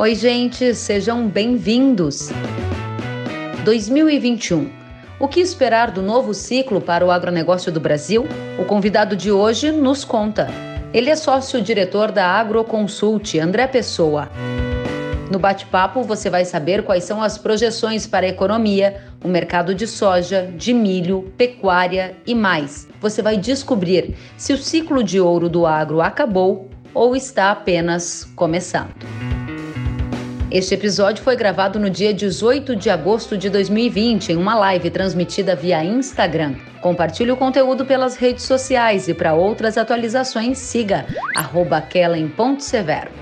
[0.00, 2.30] Oi, gente, sejam bem-vindos.
[3.66, 4.70] 2021.
[5.18, 8.26] O que esperar do novo ciclo para o agronegócio do Brasil?
[8.58, 10.48] O convidado de hoje nos conta.
[10.94, 14.30] Ele é sócio-diretor da Agroconsult, André Pessoa.
[15.30, 19.86] No bate-papo, você vai saber quais são as projeções para a economia, o mercado de
[19.86, 22.88] soja, de milho, pecuária e mais.
[23.02, 28.94] Você vai descobrir se o ciclo de ouro do agro acabou ou está apenas começando.
[30.50, 35.54] Este episódio foi gravado no dia 18 de agosto de 2020 em uma live transmitida
[35.54, 36.56] via Instagram.
[36.80, 41.06] Compartilhe o conteúdo pelas redes sociais e para outras atualizações siga
[41.88, 43.12] @kellen.severo.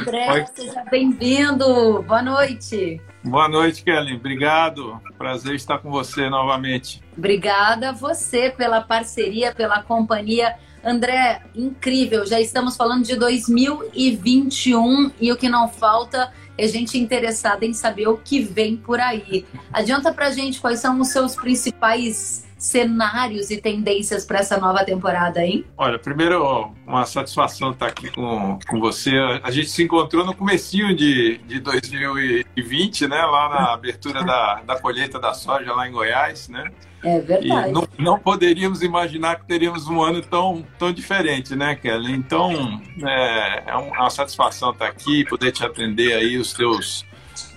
[0.00, 0.46] André, oi, oi.
[0.54, 2.02] seja bem-vindo.
[2.02, 3.00] Boa noite.
[3.22, 4.16] Boa noite, Kelly.
[4.16, 5.00] Obrigado.
[5.18, 7.02] Prazer estar com você novamente.
[7.16, 10.56] Obrigada a você pela parceria, pela companhia.
[10.84, 12.26] André, incrível.
[12.26, 18.08] Já estamos falando de 2021 e o que não falta é gente interessada em saber
[18.08, 19.46] o que vem por aí.
[19.72, 25.44] Adianta pra gente quais são os seus principais cenários e tendências para essa nova temporada,
[25.44, 25.66] hein?
[25.76, 29.10] Olha, primeiro, uma satisfação estar aqui com, com você.
[29.42, 33.20] A gente se encontrou no comecinho de, de 2020, né?
[33.20, 36.70] Lá na abertura da, da colheita da soja lá em Goiás, né?
[37.02, 37.68] É verdade.
[37.68, 42.12] E não, não poderíamos imaginar que teríamos um ano tão, tão diferente, né, Kelly?
[42.12, 47.04] Então, é, é uma satisfação estar aqui, poder te atender aí, os teus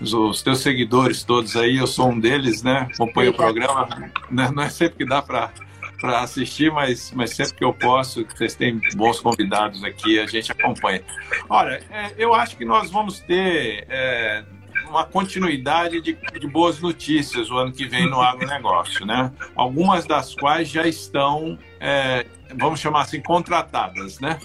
[0.02, 2.88] os teus seguidores todos aí, eu sou um deles, né?
[2.94, 4.12] Acompanho o programa.
[4.30, 4.52] Né?
[4.54, 5.52] Não é sempre que dá para
[6.00, 10.52] para assistir, mas, mas sempre que eu posso, vocês têm bons convidados aqui, a gente
[10.52, 11.02] acompanha.
[11.50, 14.44] Olha, é, eu acho que nós vamos ter é,
[14.88, 19.32] uma continuidade de, de, boas notícias o ano que vem no agronegócio, né?
[19.56, 24.40] Algumas das quais já estão, é, vamos chamar assim, contratadas, né?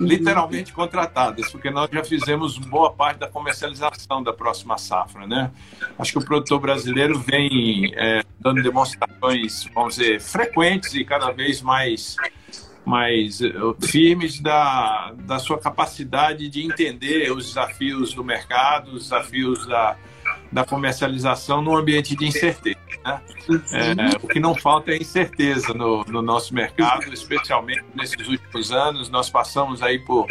[0.00, 0.06] Uhum.
[0.06, 5.50] literalmente contratadas, porque nós já fizemos boa parte da comercialização da próxima safra, né?
[5.98, 11.62] Acho que o produtor brasileiro vem é, dando demonstrações, vamos dizer, frequentes e cada vez
[11.62, 12.16] mais
[12.84, 13.50] mais eh,
[13.80, 19.96] firmes da, da sua capacidade de entender os desafios do mercado, os desafios da,
[20.54, 22.78] da comercialização no ambiente de incerteza.
[23.04, 23.20] Né?
[23.72, 29.10] É, o que não falta é incerteza no, no, nosso mercado, especialmente nesses últimos anos.
[29.10, 30.28] Nós passamos aí por,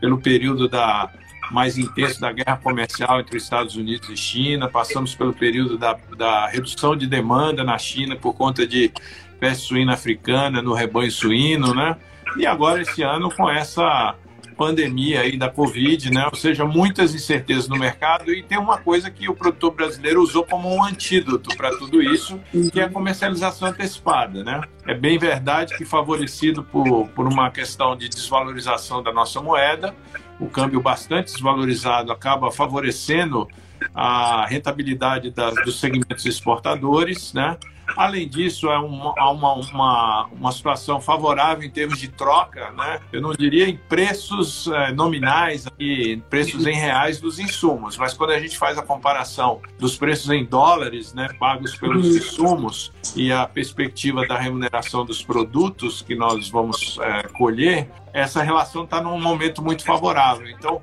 [0.00, 1.10] pelo período da,
[1.50, 5.98] mais intenso da guerra comercial entre os Estados Unidos e China, passamos pelo período da,
[6.16, 8.92] da redução de demanda na China por conta de
[9.40, 11.96] peste suína africana no rebanho suíno, né?
[12.36, 14.14] E agora esse ano com essa
[14.54, 16.26] pandemia aí da Covid, né?
[16.30, 20.44] Ou seja, muitas incertezas no mercado e tem uma coisa que o produtor brasileiro usou
[20.44, 22.40] como um antídoto para tudo isso,
[22.72, 24.60] que é a comercialização antecipada, né?
[24.86, 29.94] É bem verdade que favorecido por, por uma questão de desvalorização da nossa moeda,
[30.38, 33.48] o câmbio bastante desvalorizado acaba favorecendo
[33.94, 35.32] a rentabilidade
[35.64, 37.56] dos segmentos exportadores, né?
[37.96, 43.00] Além disso, é uma, uma, uma, uma, situação favorável em termos de troca, né?
[43.12, 48.30] eu não diria em preços é, nominais, e preços em reais dos insumos, mas quando
[48.30, 53.46] a gente faz a comparação dos preços em dólares né, pagos pelos insumos e a
[53.46, 59.60] perspectiva da remuneração dos produtos que nós vamos é, colher, essa relação está num momento
[59.60, 60.48] muito favorável.
[60.48, 60.80] Então,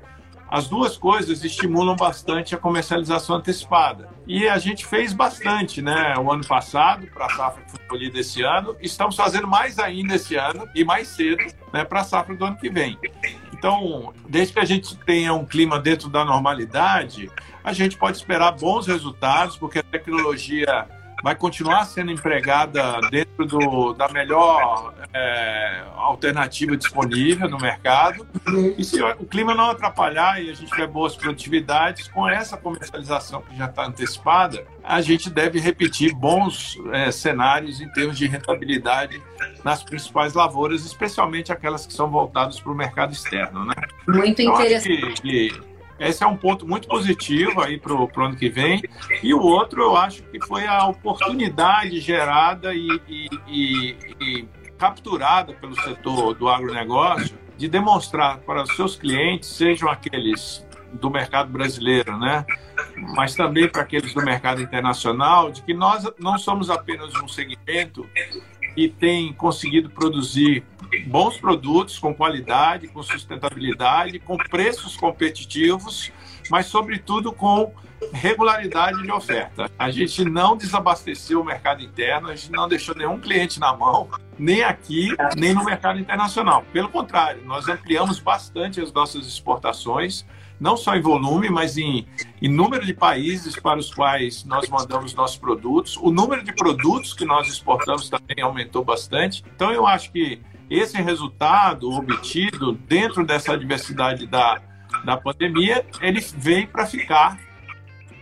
[0.52, 4.10] as duas coisas estimulam bastante a comercialização antecipada.
[4.26, 6.14] E a gente fez bastante, né?
[6.18, 10.16] O ano passado, para a safra que foi colhida esse ano, estamos fazendo mais ainda
[10.16, 11.42] esse ano e mais cedo
[11.72, 12.98] né, para a safra do ano que vem.
[13.50, 17.30] Então, desde que a gente tenha um clima dentro da normalidade,
[17.64, 20.86] a gente pode esperar bons resultados, porque a tecnologia
[21.22, 28.26] vai continuar sendo empregada dentro do, da melhor é, alternativa disponível no mercado.
[28.76, 33.42] E se o clima não atrapalhar e a gente tiver boas produtividades, com essa comercialização
[33.42, 39.22] que já está antecipada, a gente deve repetir bons é, cenários em termos de rentabilidade
[39.64, 43.64] nas principais lavouras, especialmente aquelas que são voltadas para o mercado externo.
[43.64, 43.74] Né?
[44.08, 45.71] Muito então, interessante.
[45.98, 48.82] Esse é um ponto muito positivo aí para o ano que vem.
[49.22, 54.48] E o outro, eu acho que foi a oportunidade gerada e, e, e, e
[54.78, 61.50] capturada pelo setor do agronegócio de demonstrar para os seus clientes, sejam aqueles do mercado
[61.50, 62.44] brasileiro, né?
[63.14, 68.06] mas também para aqueles do mercado internacional, de que nós não somos apenas um segmento
[68.74, 70.64] que tem conseguido produzir
[71.00, 76.12] bons produtos com qualidade, com sustentabilidade, com preços competitivos,
[76.50, 77.72] mas, sobretudo, com
[78.12, 79.70] regularidade de oferta.
[79.78, 84.08] A gente não desabasteceu o mercado interno, a gente não deixou nenhum cliente na mão,
[84.38, 86.64] nem aqui, nem no mercado internacional.
[86.72, 90.26] Pelo contrário, nós ampliamos bastante as nossas exportações,
[90.58, 92.06] não só em volume, mas em,
[92.40, 95.96] em número de países para os quais nós mandamos nossos produtos.
[95.96, 99.42] O número de produtos que nós exportamos também aumentou bastante.
[99.54, 100.40] Então, eu acho que
[100.74, 104.60] esse resultado obtido dentro dessa diversidade da,
[105.04, 107.38] da pandemia, ele veio para ficar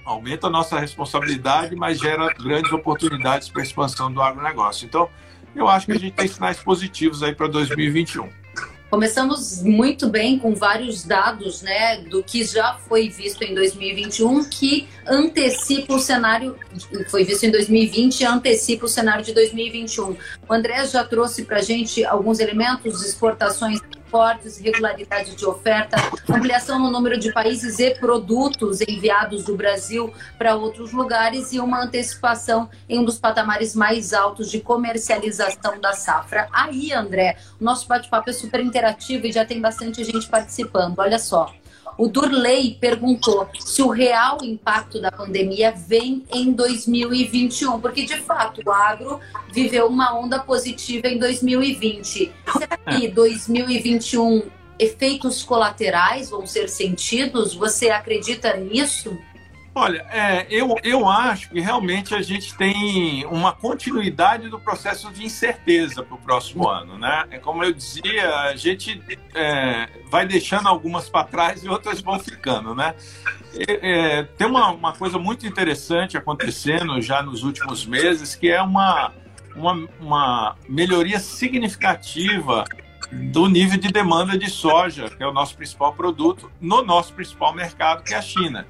[0.05, 4.87] aumenta a nossa responsabilidade, mas gera grandes oportunidades para a expansão do agronegócio.
[4.87, 5.09] Então,
[5.55, 8.29] eu acho que a gente tem sinais positivos aí para 2021.
[8.91, 14.89] Começamos muito bem com vários dados, né, do que já foi visto em 2021, que
[15.07, 16.57] antecipa o cenário,
[17.09, 20.17] foi visto em 2020 e antecipa o cenário de 2021.
[20.49, 23.81] O André já trouxe para a gente alguns elementos, exportações
[24.11, 25.97] fortes, regularidade de oferta,
[26.29, 31.83] ampliação no número de países e produtos enviados do Brasil para outros lugares e uma
[31.83, 36.49] antecipação em um dos patamares mais altos de comercialização da safra.
[36.53, 40.99] Aí, André, nosso bate-papo é super interativo e já tem bastante gente participando.
[40.99, 41.55] Olha só.
[42.01, 48.63] O Durley perguntou se o real impacto da pandemia vem em 2021, porque de fato
[48.65, 49.21] o agro
[49.53, 52.33] viveu uma onda positiva em 2020.
[52.57, 54.45] Será que 2021
[54.79, 57.53] efeitos colaterais vão ser sentidos?
[57.55, 59.19] Você acredita nisso?
[59.73, 65.25] Olha, é, eu, eu acho que realmente a gente tem uma continuidade do processo de
[65.25, 67.25] incerteza para o próximo ano, né?
[67.31, 69.01] É como eu dizia, a gente
[69.33, 72.97] é, vai deixando algumas para trás e outras vão ficando, né?
[73.69, 79.13] É, tem uma, uma coisa muito interessante acontecendo já nos últimos meses, que é uma,
[79.55, 82.65] uma, uma melhoria significativa
[83.13, 87.55] do nível de demanda de soja, que é o nosso principal produto, no nosso principal
[87.55, 88.67] mercado, que é a China.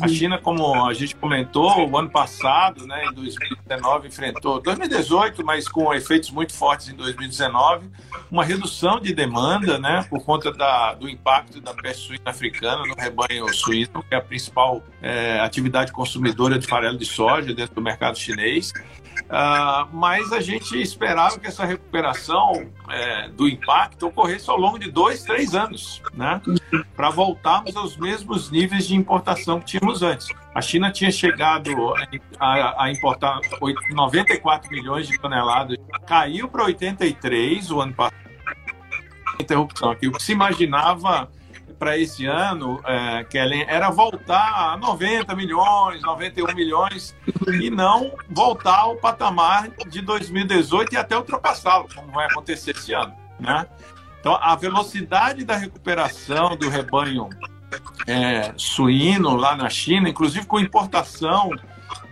[0.00, 0.08] A.
[0.08, 5.92] China, como a gente comentou, o ano passado, né, em 2019, enfrentou 2018, mas com
[5.92, 7.88] efeitos muito fortes em 2019,
[8.30, 12.94] uma redução de demanda, né, por conta da, do impacto da peste suína africana no
[12.94, 17.82] rebanho suíno, que é a principal é, atividade consumidora de farelo de soja dentro do
[17.82, 18.72] mercado chinês.
[19.22, 24.90] Uh, mas a gente esperava que essa recuperação é, do impacto ocorresse ao longo de
[24.90, 26.40] dois, três anos, né?
[26.96, 30.28] Para voltarmos aos mesmos níveis de importação que tínhamos antes.
[30.54, 31.94] A China tinha chegado
[32.38, 33.40] a, a importar
[33.90, 35.76] 94 milhões de toneladas,
[36.06, 38.16] caiu para 83 o ano passado.
[39.40, 40.08] Interrupção aqui.
[40.08, 41.30] O que se imaginava
[41.80, 47.16] para esse ano, é, Kellen, era voltar a 90 milhões, 91 milhões
[47.58, 53.14] e não voltar ao patamar de 2018 e até ultrapassá-lo, como vai acontecer esse ano.
[53.40, 53.66] Né?
[54.20, 57.30] Então, a velocidade da recuperação do rebanho
[58.06, 61.50] é, suíno lá na China, inclusive com importação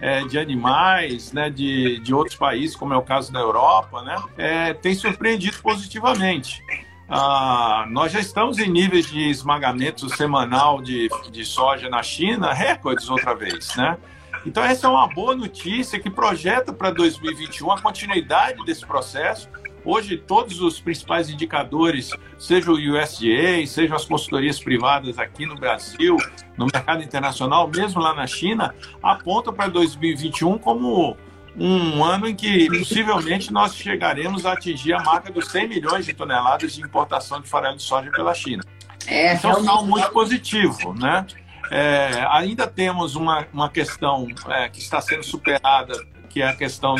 [0.01, 4.17] é, de animais né, de, de outros países, como é o caso da Europa, né,
[4.39, 6.65] é, tem surpreendido positivamente.
[7.09, 13.09] Ah, nós já estamos em níveis de esmagamento semanal de, de soja na China, recordes
[13.09, 13.97] outra vez, né?
[14.45, 19.49] Então, essa é uma boa notícia que projeta para 2021 a continuidade desse processo.
[19.85, 26.17] Hoje, todos os principais indicadores, seja o USDA, sejam as consultorias privadas aqui no Brasil,
[26.59, 31.17] no mercado internacional, mesmo lá na China, apontam para 2021 como
[31.59, 36.15] um ano em que possivelmente nós chegaremos a atingir a marca dos 100 milhões de
[36.15, 38.63] toneladas de importação de farelo de soja pela China.
[39.07, 41.27] É, é um sinal muito positivo, né?
[41.71, 45.93] É, ainda temos uma, uma questão é, que está sendo superada,
[46.31, 46.95] que é a questão,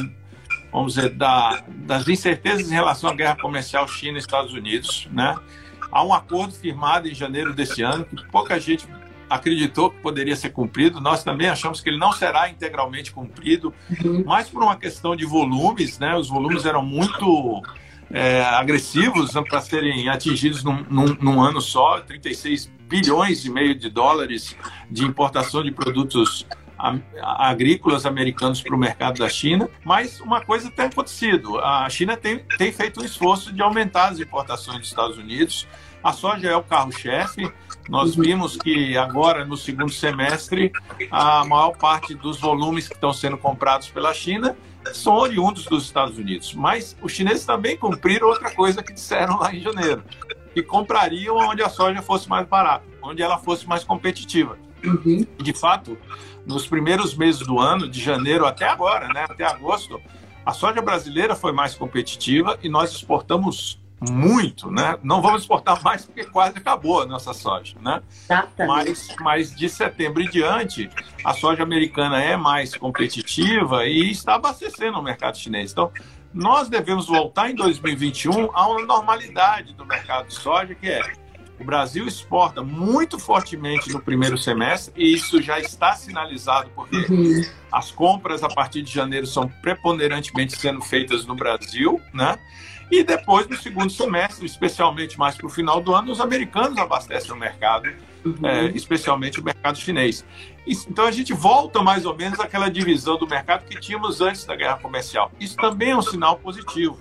[0.73, 5.37] vamos dizer, da, das incertezas em relação à guerra comercial China-Estados Unidos, né?
[5.91, 8.87] Há um acordo firmado em janeiro desse ano que pouca gente
[9.29, 11.01] acreditou que poderia ser cumprido.
[11.01, 14.25] Nós também achamos que ele não será integralmente cumprido, uhum.
[14.27, 16.17] mas por uma questão de volumes, né?
[16.17, 17.63] Os volumes eram muito
[18.11, 23.75] é, agressivos né, para serem atingidos num, num, num, ano só, 36 bilhões e meio
[23.75, 24.57] de dólares
[24.91, 26.47] de importação de produtos
[27.21, 31.59] agrícolas americanos para o mercado da China, mas uma coisa tem acontecido.
[31.59, 35.67] A China tem, tem feito um esforço de aumentar as importações dos Estados Unidos.
[36.03, 37.53] A soja é o carro-chefe,
[37.89, 40.71] nós vimos que agora, no segundo semestre,
[41.11, 44.57] a maior parte dos volumes que estão sendo comprados pela China
[44.93, 46.55] são oriundos dos Estados Unidos.
[46.55, 50.05] Mas os chineses também cumpriram outra coisa que disseram lá em janeiro,
[50.53, 54.59] que comprariam onde a soja fosse mais barata, onde ela fosse mais competitiva.
[54.85, 55.27] Uhum.
[55.39, 55.99] De fato,
[56.49, 60.01] nos primeiros meses do ano, de janeiro até agora, né, até agosto,
[60.45, 63.79] a soja brasileira foi mais competitiva e nós exportamos
[64.11, 64.97] muito, né?
[65.03, 68.01] Não vamos exportar mais porque quase acabou a nossa soja, né?
[68.67, 70.89] Mas, mas de setembro em diante,
[71.25, 75.73] a soja americana é mais competitiva e está abastecendo o mercado chinês.
[75.73, 75.91] Então,
[76.33, 81.03] nós devemos voltar em 2021 a uma normalidade do mercado de soja, que é
[81.61, 87.45] o Brasil exporta muito fortemente no primeiro semestre, e isso já está sinalizado, porque uhum.
[87.73, 92.39] as compras a partir de janeiro são preponderantemente sendo feitas no Brasil, né?
[92.91, 97.33] E depois, no segundo semestre, especialmente mais para o final do ano, os americanos abastecem
[97.33, 97.89] o mercado,
[98.25, 98.47] uhum.
[98.47, 100.25] é, especialmente o mercado chinês.
[100.67, 104.57] Então a gente volta mais ou menos àquela divisão do mercado que tínhamos antes da
[104.57, 105.31] guerra comercial.
[105.39, 106.99] Isso também é um sinal positivo,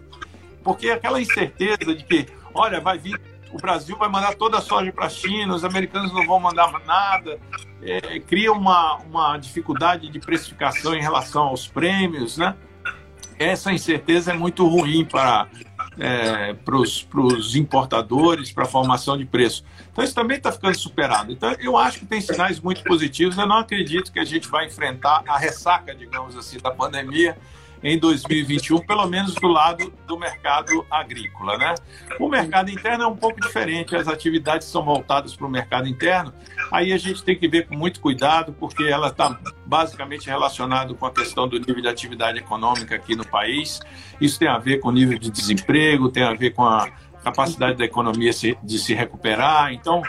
[0.64, 3.20] porque aquela incerteza de que, olha, vai vir
[3.58, 6.72] o Brasil vai mandar toda a soja para a China, os americanos não vão mandar
[6.86, 7.40] nada,
[7.82, 12.56] é, cria uma, uma dificuldade de precificação em relação aos prêmios, né?
[13.40, 15.48] Essa incerteza é muito ruim para
[16.00, 19.64] é, os importadores, para a formação de preço.
[19.92, 21.32] Então, isso também está ficando superado.
[21.32, 23.38] Então, eu acho que tem sinais muito positivos.
[23.38, 27.38] Eu não acredito que a gente vai enfrentar a ressaca, digamos assim, da pandemia
[27.84, 31.58] em 2021, pelo menos do lado do mercado agrícola.
[31.58, 31.76] Né?
[32.20, 36.34] O mercado interno é um pouco diferente, as atividades são voltadas para o mercado interno,
[36.72, 41.06] aí a gente tem que ver com muito cuidado, porque ela está basicamente relacionada com
[41.06, 43.80] a questão do nível de atividade econômica aqui no país.
[44.20, 46.90] Isso tem a ver com o nível de desemprego, tem a ver com a
[47.24, 48.32] capacidade da economia
[48.64, 49.74] de se recuperar.
[49.74, 50.02] Então,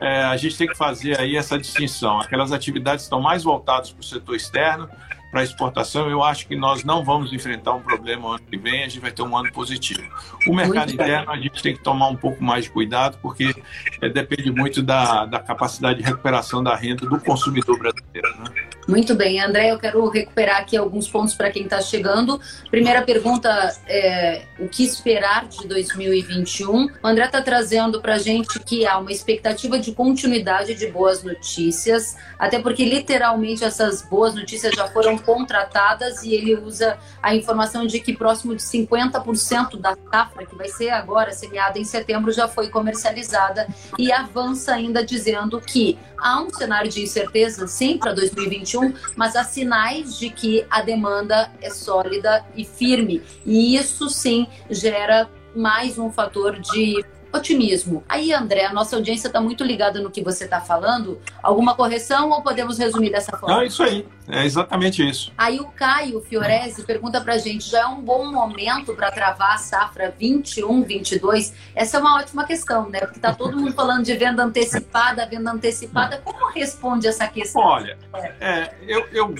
[0.00, 2.20] é, a gente tem que fazer aí essa distinção.
[2.20, 4.88] Aquelas atividades estão mais voltadas para o setor externo,
[5.32, 8.88] para exportação, eu acho que nós não vamos enfrentar um problema ano que vem, a
[8.88, 10.02] gente vai ter um ano positivo.
[10.46, 13.54] O mercado interno, a gente tem que tomar um pouco mais de cuidado, porque
[14.02, 18.28] é, depende muito da, da capacidade de recuperação da renda do consumidor brasileiro.
[18.40, 18.68] Né?
[18.88, 22.40] Muito bem, André, eu quero recuperar aqui alguns pontos para quem está chegando.
[22.68, 23.48] Primeira pergunta
[23.86, 26.86] é o que esperar de 2021?
[26.86, 31.22] O André está trazendo para a gente que há uma expectativa de continuidade de boas
[31.22, 37.86] notícias, até porque literalmente essas boas notícias já foram contratadas e ele usa a informação
[37.86, 42.48] de que próximo de 50% da safra, que vai ser agora semeada em setembro, já
[42.48, 48.71] foi comercializada e avança ainda dizendo que há um cenário de incerteza sim para 2021,
[49.16, 53.22] mas há sinais de que a demanda é sólida e firme.
[53.44, 58.04] E isso sim gera mais um fator de otimismo.
[58.08, 61.18] Aí, André, a nossa audiência está muito ligada no que você está falando.
[61.42, 63.62] Alguma correção ou podemos resumir dessa forma?
[63.62, 64.06] É isso aí.
[64.28, 65.32] É exatamente isso.
[65.36, 69.58] Aí o Caio Fiorese pergunta pra gente: já é um bom momento para travar a
[69.58, 71.52] safra 21, 22?
[71.74, 73.00] Essa é uma ótima questão, né?
[73.00, 76.18] Porque tá todo mundo falando de venda antecipada, venda antecipada.
[76.18, 77.62] Como responde essa questão?
[77.62, 77.98] Olha,
[78.40, 79.34] é, eu, eu,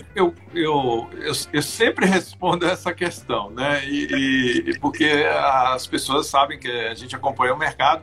[0.54, 1.08] eu,
[1.52, 3.84] eu, sempre respondo essa questão, né?
[3.86, 5.26] E porque
[5.74, 8.02] as pessoas sabem que a gente acompanha o mercado.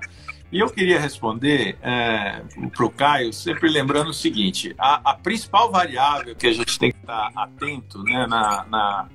[0.52, 2.42] E eu queria responder é,
[2.76, 6.92] para o Caio, sempre lembrando o seguinte: a, a, principal variável que a gente tem
[6.92, 9.08] que estar atento né, na, na,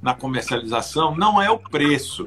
[0.00, 2.26] na comercialização não é o preço.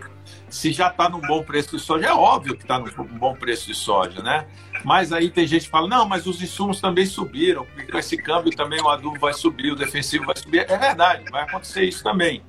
[0.50, 3.66] Se já está num bom preço de soja, é óbvio que está num bom preço
[3.66, 4.46] de soja, né?
[4.84, 8.56] Mas aí tem gente que fala, não, mas os insumos também subiram, com esse câmbio
[8.56, 10.70] também o adubo vai subir, o defensivo vai subir.
[10.70, 12.44] É verdade, vai acontecer isso também.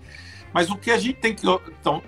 [0.55, 1.43] Mas o que a gente tem que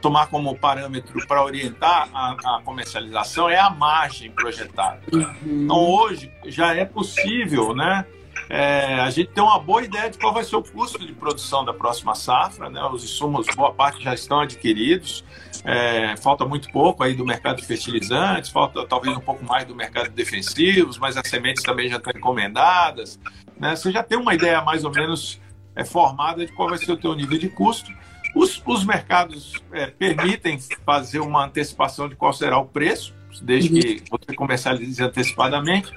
[0.00, 5.00] tomar como parâmetro para orientar a, a, comercialização é a margem projetada.
[5.12, 5.64] Uhum.
[5.64, 8.06] Então, hoje já é possível, né?
[8.48, 11.64] É, a gente tem uma boa ideia de qual vai ser o custo de produção
[11.64, 12.80] da próxima safra, né?
[12.84, 15.24] Os insumos, boa parte já estão adquiridos,
[15.64, 19.74] é, falta muito pouco aí do mercado de fertilizantes, falta talvez um pouco mais do
[19.74, 23.18] mercado de defensivos, mas as sementes também já estão encomendadas,
[23.58, 23.74] né?
[23.74, 25.40] Você já tem uma ideia mais ou menos
[25.74, 27.90] é, formada de qual vai ser o teu nível de custo
[28.36, 34.10] os, os mercados é, permitem fazer uma antecipação de qual será o preço, desde que
[34.10, 35.90] você comercialize antecipadamente,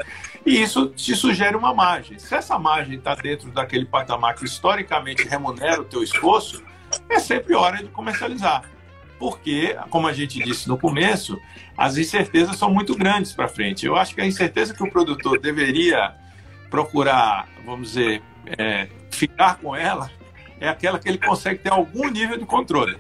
[0.46, 2.18] e isso te sugere uma margem.
[2.18, 6.64] Se essa margem está dentro daquele patamar que historicamente remunera o teu esforço,
[7.10, 8.64] é sempre hora de comercializar.
[9.20, 11.38] Porque, como a gente disse no começo,
[11.78, 13.86] as incertezas são muito grandes para frente.
[13.86, 16.16] Eu acho que a incerteza que o produtor deveria
[16.70, 18.22] procurar, vamos dizer,
[18.58, 20.10] é, ficar com ela,
[20.60, 22.98] é aquela que ele consegue ter algum nível de controle,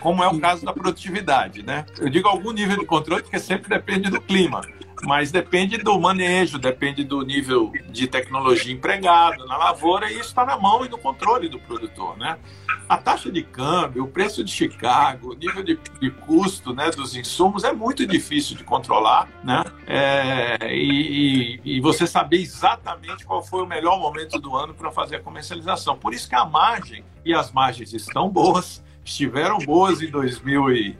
[0.00, 1.84] como é o caso da produtividade, né?
[1.98, 4.60] Eu digo algum nível de controle porque sempre depende do clima,
[5.02, 10.44] mas depende do manejo, depende do nível de tecnologia empregado na lavoura e isso está
[10.44, 12.38] na mão e no controle do produtor, né?
[12.88, 17.14] A taxa de câmbio, o preço de Chicago, o nível de, de custo né, dos
[17.14, 19.62] insumos é muito difícil de controlar, né?
[19.86, 25.16] É, e, e, você saber exatamente qual foi o melhor momento do ano para fazer
[25.16, 25.96] a comercialização.
[25.96, 30.98] Por isso que a margem, e as margens estão boas, estiveram boas em 2000 e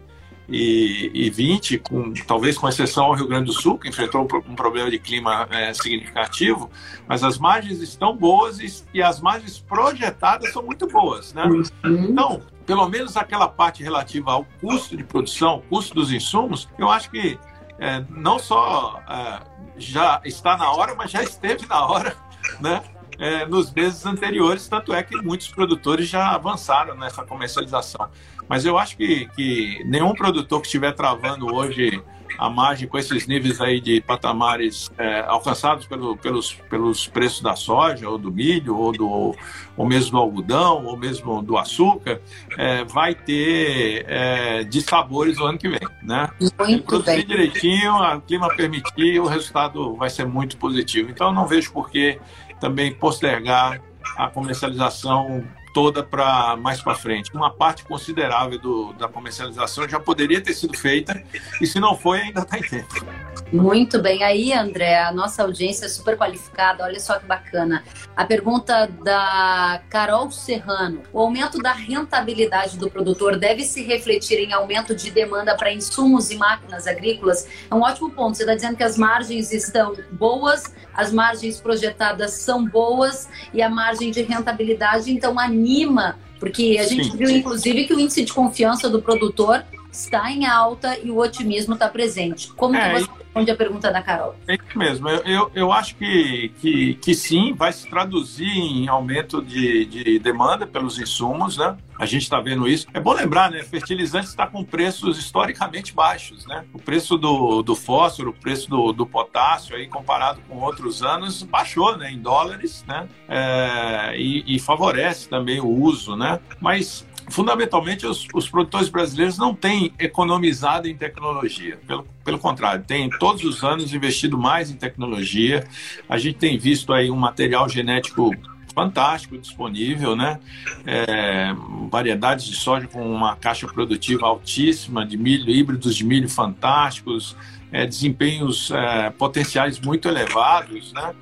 [0.50, 4.98] 2020, com, talvez com exceção ao Rio Grande do Sul, que enfrentou um, problema de
[4.98, 6.70] clima é, significativo,
[7.08, 11.32] mas as margens estão boas e, e, as margens projetadas são muito boas.
[11.32, 11.44] Né?
[11.44, 11.64] Uhum.
[11.84, 17.10] Então, pelo menos aquela parte relativa ao custo de produção, custo dos insumos, eu acho
[17.10, 17.38] que
[17.78, 19.40] é, não só é,
[19.78, 22.16] já está na hora, mas já esteve na hora,
[22.60, 22.82] né?
[23.20, 28.08] É, nos meses anteriores, tanto é que muitos produtores já avançaram nessa comercialização.
[28.48, 32.02] Mas eu acho que, que nenhum produtor que estiver travando hoje
[32.40, 37.54] a margem com esses níveis aí de patamares é, alcançados pelo, pelos, pelos preços da
[37.54, 39.36] soja, ou do milho, ou, do,
[39.76, 42.18] ou mesmo do algodão, ou mesmo do açúcar,
[42.56, 45.86] é, vai ter é, dissabores o ano que vem.
[46.02, 46.30] Né?
[46.58, 47.26] Muito produzir bem.
[47.26, 51.10] direitinho, o clima permitir, o resultado vai ser muito positivo.
[51.10, 52.18] Então, não vejo por que
[52.60, 53.80] também postergar
[54.16, 57.30] a comercialização toda para mais para frente.
[57.34, 61.22] Uma parte considerável do, da comercialização já poderia ter sido feita
[61.60, 63.06] e se não foi, ainda está em tempo.
[63.52, 64.22] Muito bem.
[64.22, 66.84] Aí, André, a nossa audiência é super qualificada.
[66.84, 67.82] Olha só que bacana.
[68.16, 74.52] A pergunta da Carol Serrano: o aumento da rentabilidade do produtor deve se refletir em
[74.52, 77.48] aumento de demanda para insumos e máquinas agrícolas?
[77.70, 78.36] É um ótimo ponto.
[78.36, 83.68] Você está dizendo que as margens estão boas, as margens projetadas são boas e a
[83.68, 88.32] margem de rentabilidade, então, anima, porque a gente sim, viu, inclusive, que o índice de
[88.32, 92.52] confiança do produtor está em alta e o otimismo está presente.
[92.52, 94.34] Como é, que você responde a pergunta da Carol?
[94.46, 95.08] É isso mesmo.
[95.08, 100.18] Eu, eu, eu, acho que, que, que sim, vai se traduzir em aumento de, de
[100.18, 101.76] demanda pelos insumos, né?
[101.98, 102.86] A gente está vendo isso.
[102.94, 103.62] É bom lembrar, né?
[103.62, 106.64] Fertilizante está com preços historicamente baixos, né?
[106.72, 111.42] O preço do, do fósforo, o preço do, do potássio, aí comparado com outros anos,
[111.42, 112.10] baixou, né?
[112.10, 113.06] Em dólares, né?
[113.28, 116.40] É, e, e favorece também o uso, né?
[116.58, 121.78] Mas fundamentalmente, os, os, produtores brasileiros não têm economizado em tecnologia.
[121.86, 125.66] Pelo, pelo contrário, têm todos os anos investido mais em tecnologia.
[126.08, 128.30] A gente tem visto aí um material genético
[128.74, 130.38] fantástico disponível, né?
[130.86, 131.52] É,
[131.90, 137.36] variedades de soja com uma caixa produtiva altíssima, de milho, híbridos de milho fantásticos,
[137.72, 141.14] é, desempenhos é, potenciais muito elevados, né?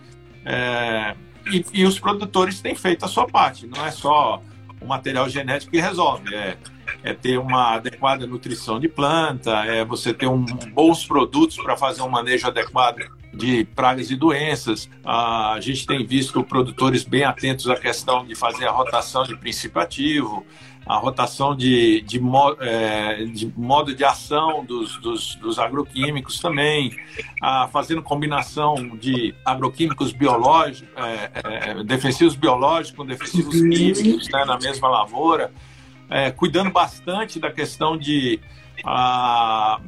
[0.45, 1.17] É,
[1.51, 4.43] e, e os produtores têm feito a sua parte, não é só
[4.81, 6.35] o material genético que resolve.
[6.35, 6.57] É,
[7.03, 12.03] é ter uma adequada nutrição de planta, é você ter um, bons produtos para fazer
[12.03, 12.99] um manejo adequado
[13.33, 14.89] de pragas e doenças.
[15.05, 19.37] Ah, a gente tem visto produtores bem atentos à questão de fazer a rotação de
[19.37, 20.47] princípio ativo,
[20.89, 22.19] a rotação de, de,
[22.61, 26.97] é, de modo de ação dos, dos, dos agroquímicos também,
[27.43, 34.59] a, fazendo combinação de agroquímicos biológicos, é, é, defensivos biológicos com defensivos químicos né, na
[34.59, 35.53] mesma lavoura,
[36.09, 38.41] é, cuidando bastante da questão de
[38.83, 39.81] a,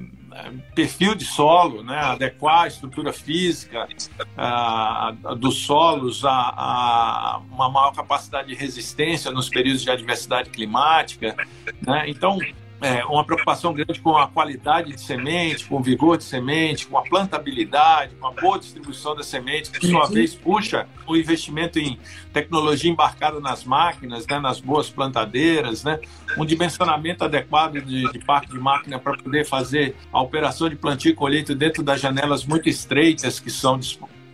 [0.74, 3.88] perfil de solo, né, adequar a estrutura física
[4.36, 11.36] uh, dos solos a, a, uma maior capacidade de resistência nos períodos de adversidade climática.
[11.80, 12.04] Né?
[12.08, 12.38] Então,
[12.80, 16.96] é, uma preocupação grande com a qualidade de semente, com o vigor de semente, com
[16.96, 21.78] a plantabilidade, com a boa distribuição da semente, que, por sua vez, puxa o investimento
[21.78, 21.98] em
[22.32, 26.00] tecnologia embarcada nas máquinas, né, nas boas plantadeiras, né,
[26.38, 31.10] um dimensionamento adequado de, de parque de máquina para poder fazer a operação de plantio
[31.10, 33.78] e colheita dentro das janelas muito estreitas que são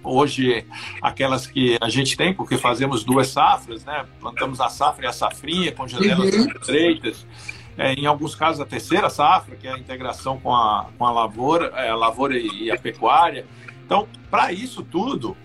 [0.05, 0.65] hoje
[1.03, 4.05] aquelas que a gente tem, porque fazemos duas safras, né?
[4.21, 6.47] Plantamos a safra e a safrinha com janelas uhum.
[6.47, 7.27] estreitas
[7.79, 11.11] é, em alguns casos, a terceira safra, que é a integração com a, com a
[11.11, 13.47] lavoura, é, a lavoura e a pecuária.
[13.85, 15.37] Então, para isso tudo,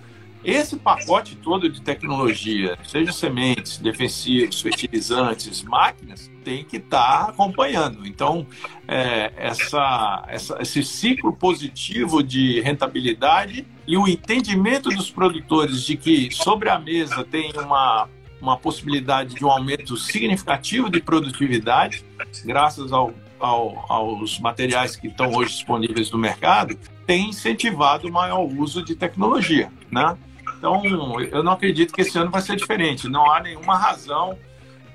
[0.43, 8.07] esse pacote todo de tecnologia, seja sementes, defensivos, fertilizantes, máquinas, tem que estar tá acompanhando.
[8.07, 8.47] Então,
[8.87, 16.31] é, essa, essa, esse ciclo positivo de rentabilidade e o entendimento dos produtores de que
[16.31, 18.09] sobre a mesa tem uma
[18.41, 22.03] uma possibilidade de um aumento significativo de produtividade,
[22.43, 28.43] graças ao, ao, aos materiais que estão hoje disponíveis no mercado, tem incentivado o maior
[28.43, 29.71] uso de tecnologia.
[29.91, 30.17] Né?
[30.57, 33.07] Então, eu não acredito que esse ano vai ser diferente.
[33.07, 34.37] Não há nenhuma razão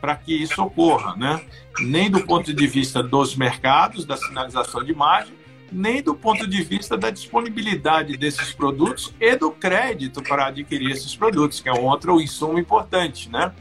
[0.00, 1.40] para que isso ocorra, né?
[1.80, 5.34] nem do ponto de vista dos mercados, da sinalização de imagem,
[5.70, 11.14] nem do ponto de vista da disponibilidade desses produtos e do crédito para adquirir esses
[11.14, 13.52] produtos, que é um outro insumo importante, né?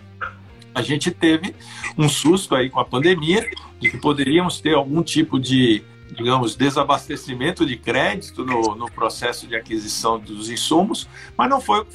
[0.74, 1.56] A gente teve
[1.98, 7.66] um susto aí com a pandemia de que poderíamos ter algum tipo de, digamos, desabastecimento
[7.66, 11.86] de crédito no, no processo de aquisição dos insumos, mas não foi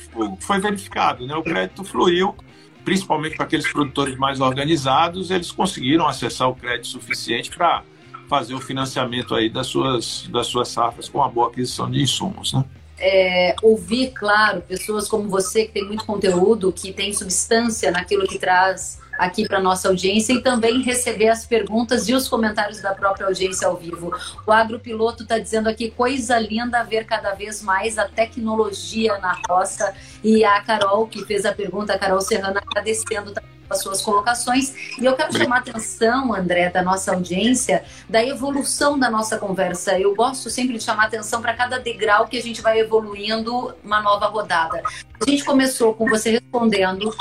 [0.41, 1.35] foi verificado, né?
[1.37, 2.35] O crédito fluiu
[2.85, 7.85] principalmente para aqueles produtores mais organizados, eles conseguiram acessar o crédito suficiente para
[8.31, 12.53] fazer o financiamento aí das suas, das suas safras com uma boa aquisição de insumos.
[12.53, 12.65] Né?
[12.97, 18.39] É, ouvir, claro, pessoas como você que tem muito conteúdo, que tem substância naquilo que
[18.39, 23.27] traz aqui para nossa audiência e também receber as perguntas e os comentários da própria
[23.27, 24.11] audiência ao vivo.
[24.47, 29.95] O Agropiloto está dizendo aqui, coisa linda ver cada vez mais a tecnologia na roça.
[30.25, 34.75] E a Carol, que fez a pergunta, a Carol Serrana, agradecendo também as suas colocações.
[34.99, 39.99] E eu quero chamar a atenção, André, da nossa audiência, da evolução da nossa conversa.
[39.99, 43.75] Eu gosto sempre de chamar a atenção para cada degrau que a gente vai evoluindo
[43.85, 44.83] uma nova rodada.
[45.21, 47.15] A gente começou com você respondendo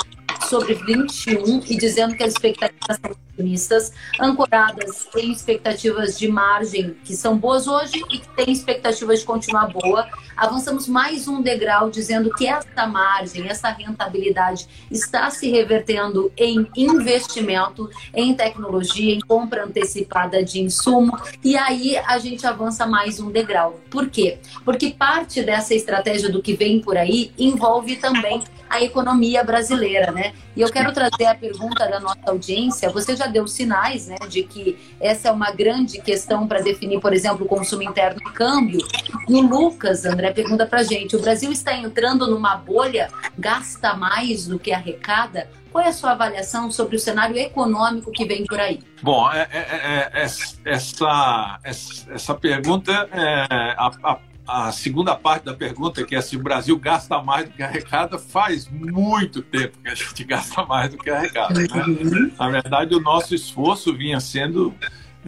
[0.48, 7.16] sobre 21 e dizendo que as expectativas são otimistas, ancoradas em expectativas de margem que
[7.16, 10.06] são boas hoje e que têm expectativas de continuar boa.
[10.36, 17.88] Avançamos mais um degrau dizendo que essa margem, essa rentabilidade está se revertendo em investimento,
[18.14, 21.16] em tecnologia, em compra antecipada de insumo.
[21.44, 23.80] E aí a gente avança mais um degrau.
[23.90, 24.38] Por quê?
[24.64, 30.32] Porque parte dessa estratégia do que vem por aí envolve também a economia brasileira, né?
[30.56, 32.88] E eu quero trazer a pergunta da nossa audiência.
[32.90, 37.12] Você já deu sinais, né, de que essa é uma grande questão para definir, por
[37.12, 38.86] exemplo, o consumo interno e câmbio.
[39.28, 44.46] E o Lucas, André, pergunta para gente: o Brasil está entrando numa bolha, gasta mais
[44.46, 45.48] do que arrecada?
[45.72, 48.80] Qual é a sua avaliação sobre o cenário econômico que vem por aí?
[49.02, 50.22] Bom, é, é, é, é
[50.64, 53.46] essa, essa pergunta, é,
[53.78, 54.18] a, a
[54.50, 58.18] a segunda parte da pergunta, que é se o Brasil gasta mais do que arrecada,
[58.18, 61.54] faz muito tempo que a gente gasta mais do que arrecada.
[61.54, 62.32] Né?
[62.36, 64.74] Na verdade, o nosso esforço vinha sendo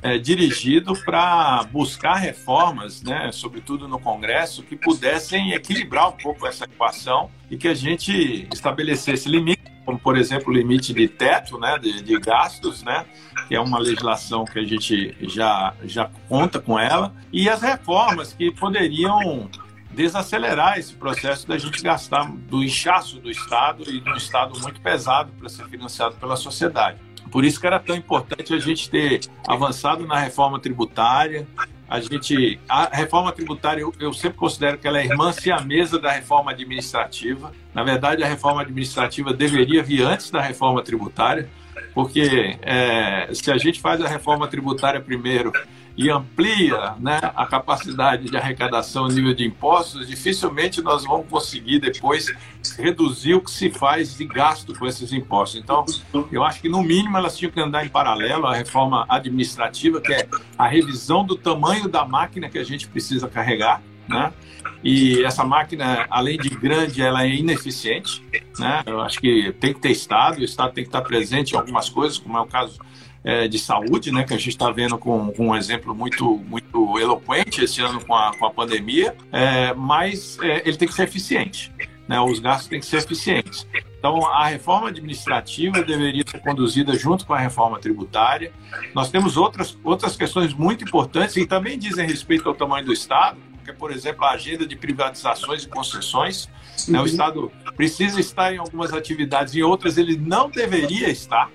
[0.02, 6.64] é, dirigido para buscar reformas, né, sobretudo no Congresso, que pudessem equilibrar um pouco essa
[6.64, 11.78] equação e que a gente estabelecesse limites, como por exemplo o limite de teto, né,
[11.78, 13.04] de, de gastos, né,
[13.48, 18.32] que é uma legislação que a gente já, já conta com ela, e as reformas
[18.32, 19.48] que poderiam
[19.90, 24.80] desacelerar esse processo da gente gastar do inchaço do Estado e de um Estado muito
[24.80, 26.98] pesado para ser financiado pela sociedade.
[27.30, 31.46] Por isso que era tão importante a gente ter avançado na reforma tributária.
[31.88, 36.10] A gente, a reforma tributária, eu, eu sempre considero que ela é irmã mesa da
[36.10, 37.52] reforma administrativa.
[37.74, 41.48] Na verdade, a reforma administrativa deveria vir antes da reforma tributária,
[41.94, 45.52] porque é, se a gente faz a reforma tributária primeiro
[45.96, 52.32] e amplia né, a capacidade de arrecadação, nível de impostos, dificilmente nós vamos conseguir depois
[52.78, 55.60] reduzir o que se faz de gasto com esses impostos.
[55.60, 55.84] Então,
[56.30, 60.12] eu acho que no mínimo elas tinham que andar em paralelo à reforma administrativa, que
[60.12, 64.32] é a revisão do tamanho da máquina que a gente precisa carregar, né?
[64.82, 68.24] E essa máquina, além de grande, ela é ineficiente,
[68.58, 68.82] né?
[68.86, 71.88] Eu acho que tem que ter Estado, o Estado tem que estar presente em algumas
[71.88, 72.80] coisas, como é o caso
[73.24, 76.98] é, de saúde, né, que a gente está vendo com, com, um exemplo muito, muito
[76.98, 81.04] eloquente esse ano com a, com a pandemia, é, mas é, ele tem que ser
[81.04, 81.72] eficiente.
[82.08, 83.66] Né, os gastos têm que ser eficientes.
[83.96, 88.52] Então, a reforma administrativa deveria ser conduzida junto com a reforma tributária.
[88.92, 93.38] Nós temos outras, outras questões muito importantes e também dizem respeito ao tamanho do Estado,
[93.64, 96.48] que é, por exemplo, a agenda de privatizações e concessões.
[96.88, 101.48] Né, o Estado precisa estar em algumas atividades, em outras ele não deveria estar.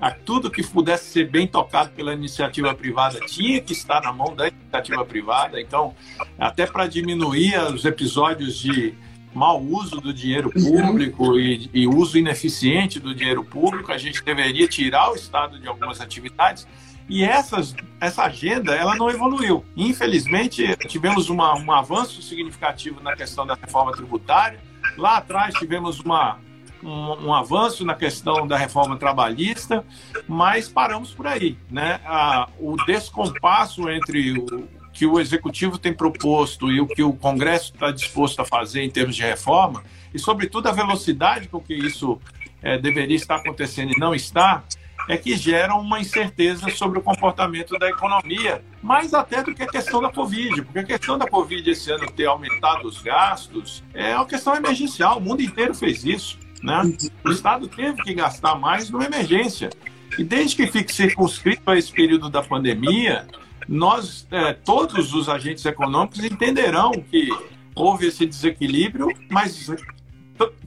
[0.00, 4.34] A tudo que pudesse ser bem tocado pela iniciativa privada tinha que estar na mão
[4.34, 5.60] da iniciativa privada.
[5.60, 5.94] Então,
[6.38, 8.94] até para diminuir os episódios de
[9.34, 14.66] mau uso do dinheiro público e, e, uso ineficiente do dinheiro público, a gente deveria
[14.66, 16.66] tirar o Estado de algumas atividades.
[17.08, 19.64] E essas, essa agenda ela não evoluiu.
[19.76, 24.60] Infelizmente, tivemos uma, um avanço significativo na questão da reforma tributária.
[24.96, 26.38] Lá atrás tivemos uma,
[26.82, 29.84] um, um, avanço na questão da reforma trabalhista,
[30.26, 31.56] mas paramos por aí.
[31.70, 32.00] Né?
[32.04, 37.72] A, o descompasso entre o que o executivo tem proposto e o que o Congresso
[37.72, 42.20] está disposto a fazer em termos de reforma, e sobretudo a velocidade com que isso
[42.60, 44.64] é, deveria estar acontecendo e não está,
[45.08, 49.66] é que gera uma incerteza sobre o comportamento da economia, mais até do que a
[49.66, 54.14] questão da Covid, porque a questão da Covid esse ano ter aumentado os gastos é
[54.14, 56.38] uma questão emergencial, o mundo inteiro fez isso.
[56.62, 56.96] Né?
[57.24, 59.70] O Estado teve que gastar mais numa emergência.
[60.18, 63.26] E desde que fique circunscrito a esse período da pandemia,
[63.68, 67.28] nós, é, todos os agentes econômicos entenderão que
[67.74, 69.70] houve esse desequilíbrio, mas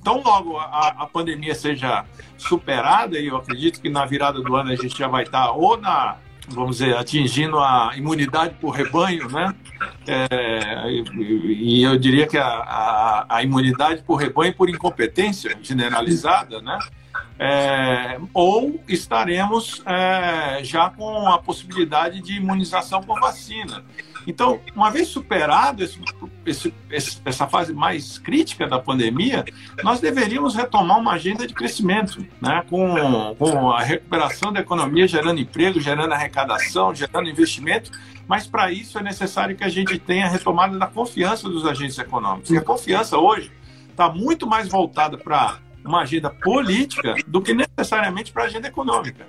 [0.04, 2.06] tão logo a, a, pandemia seja
[2.38, 5.78] superada, e eu acredito que na virada do ano a gente já vai estar ou
[5.78, 6.18] na
[6.54, 9.54] vamos dizer, atingindo a imunidade por rebanho, né?
[10.08, 16.78] É, e, eu diria que a, a, a, imunidade por rebanho por incompetência generalizada, né?
[17.44, 23.84] é, ou estaremos é, já com a possibilidade de imunização por vacina.
[24.28, 29.44] Então, uma vez superado esse, esse, essa fase mais crítica da pandemia,
[29.84, 32.64] nós deveríamos retomar uma agenda de crescimento, né?
[32.70, 37.92] com, com a recuperação da economia, gerando emprego, gerando arrecadação, gerando investimento,
[38.28, 41.98] mas para isso é necessário que a gente tenha a retomada da confiança dos agentes
[41.98, 42.50] econômicos.
[42.52, 43.52] E a confiança hoje
[43.90, 49.28] está muito mais voltada para uma agenda política do que necessariamente para a agenda econômica.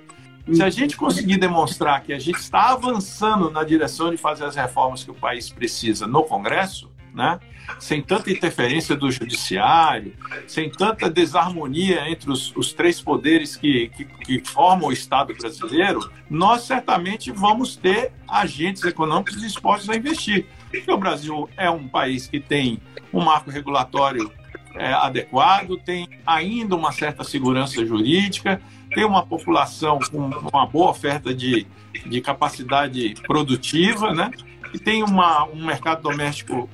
[0.51, 4.55] Se a gente conseguir demonstrar que a gente está avançando na direção de fazer as
[4.55, 7.39] reformas que o país precisa no Congresso, né?
[7.79, 10.13] sem tanta interferência do judiciário,
[10.47, 16.11] sem tanta desarmonia entre os, os três poderes que, que, que, formam o Estado brasileiro,
[16.29, 20.45] nós certamente vamos ter agentes econômicos dispostos a investir.
[20.69, 22.79] Porque o Brasil é um país que tem
[23.13, 24.31] um marco regulatório
[24.75, 28.61] é, adequado, tem ainda uma certa segurança jurídica,
[28.93, 31.67] tem uma população com uma boa oferta de,
[32.05, 34.31] de capacidade produtiva, né?
[34.73, 36.69] e tem uma, um mercado doméstico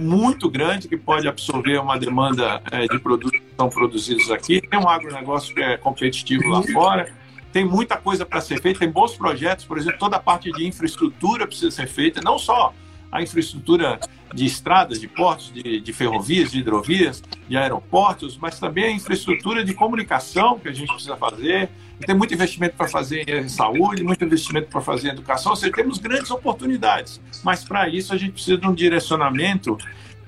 [0.00, 4.60] muito grande que pode absorver uma demanda é, de produtos que são produzidos aqui.
[4.60, 7.12] Tem um agronegócio que é competitivo lá fora.
[7.52, 10.66] Tem muita coisa para ser feita, tem bons projetos, por exemplo, toda a parte de
[10.66, 12.74] infraestrutura precisa ser feita, não só
[13.14, 14.00] a infraestrutura
[14.34, 19.64] de estradas, de portos, de, de, ferrovias, de hidrovias, de aeroportos, mas também a infraestrutura
[19.64, 21.70] de comunicação que a gente precisa fazer.
[22.04, 25.72] Tem muito investimento para fazer em saúde, muito investimento para fazer em educação, ou seja,
[25.72, 29.78] temos grandes oportunidades, mas para isso a gente precisa de um direcionamento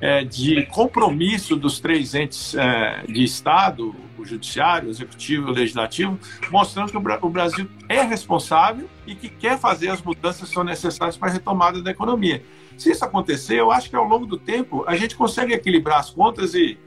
[0.01, 5.55] é, de compromisso dos três entes é, de Estado, o Judiciário, o Executivo e o
[5.55, 6.19] Legislativo,
[6.51, 11.17] mostrando que o Brasil é responsável e que quer fazer as mudanças que são necessárias
[11.17, 12.43] para a retomada da economia.
[12.77, 16.11] Se isso acontecer, eu acho que ao longo do tempo a gente consegue equilibrar as
[16.11, 16.79] contas e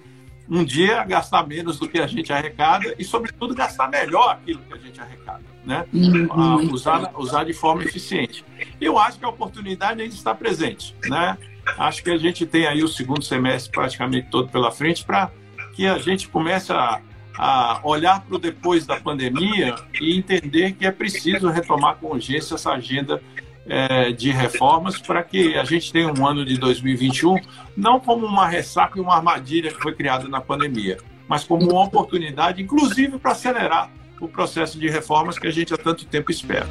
[0.49, 4.73] um dia gastar menos do que a gente arrecada e, sobretudo, gastar melhor aquilo que
[4.73, 5.85] a gente arrecada, né?
[5.93, 6.73] Uhum.
[6.73, 8.43] usar, usar de forma eficiente.
[8.81, 11.37] Eu acho que a oportunidade ainda está presente, né?
[11.77, 15.31] Acho que a gente tem aí o segundo semestre praticamente todo pela frente para
[15.75, 16.99] que a gente comece a,
[17.37, 22.55] a olhar para o depois da pandemia e entender que é preciso retomar com urgência
[22.55, 23.21] essa agenda
[23.69, 27.37] é, de reformas para que a gente tenha um ano de 2021
[27.77, 31.83] não como uma ressaca e uma armadilha que foi criada na pandemia, mas como uma
[31.83, 36.67] oportunidade, inclusive, para acelerar o processo de reformas que a gente há tanto tempo espera.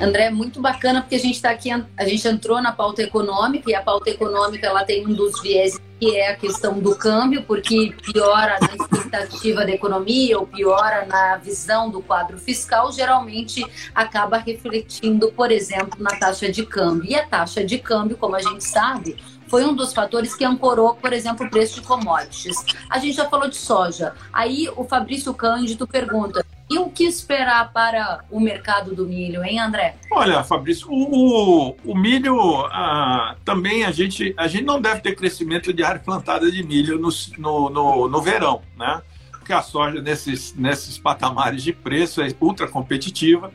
[0.00, 3.74] André, muito bacana porque a gente está aqui, a gente entrou na pauta econômica e
[3.74, 7.94] a pauta econômica ela tem um dos viés que é a questão do câmbio, porque
[8.02, 15.30] piora na expectativa da economia ou piora na visão do quadro fiscal, geralmente acaba refletindo,
[15.30, 17.08] por exemplo, na taxa de câmbio.
[17.08, 20.94] E a taxa de câmbio, como a gente sabe, foi um dos fatores que ancorou,
[20.94, 22.56] por exemplo, o preço de commodities.
[22.90, 24.14] A gente já falou de soja.
[24.32, 29.60] Aí o Fabrício Cândido pergunta: e o que esperar para o mercado do milho, hein,
[29.60, 29.96] André?
[30.10, 35.72] Olha, Fabrício, o, o milho ah, também a gente, a gente não deve ter crescimento
[35.72, 39.02] de área plantada de milho no, no, no, no verão, né?
[39.30, 43.52] Porque a soja nesses, nesses patamares de preço é ultra competitiva.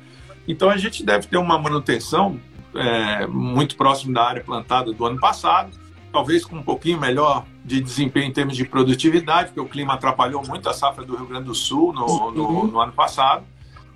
[0.47, 2.39] Então a gente deve ter uma manutenção
[2.75, 7.82] é, muito próximo da área plantada do ano passado talvez com um pouquinho melhor de
[7.82, 11.46] desempenho em termos de produtividade, porque o clima atrapalhou muito a safra do Rio Grande
[11.46, 12.67] do Sul no, no, uhum.
[12.67, 13.43] no ano passado,